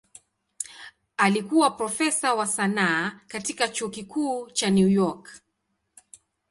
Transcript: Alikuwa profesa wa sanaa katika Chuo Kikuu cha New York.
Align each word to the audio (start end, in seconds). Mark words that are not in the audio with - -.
Alikuwa 1.17 1.69
profesa 1.71 2.33
wa 2.35 2.47
sanaa 2.47 3.19
katika 3.27 3.67
Chuo 3.69 3.89
Kikuu 3.89 4.49
cha 4.51 4.69
New 4.69 4.87
York. 4.89 5.29